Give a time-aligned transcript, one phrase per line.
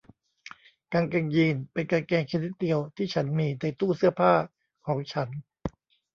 [0.93, 4.31] กางเกงยีนส์เป็นกางเกงชนิดเดียวที่ฉันมีในตู้เสื้อผ้า
[4.85, 5.29] ของฉัน